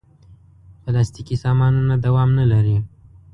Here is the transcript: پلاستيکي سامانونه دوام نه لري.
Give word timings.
پلاستيکي 0.83 1.35
سامانونه 1.43 1.95
دوام 2.05 2.29
نه 2.39 2.45
لري. 2.51 2.77